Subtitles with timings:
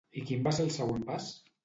[0.19, 1.29] I quin va ser el següent pas?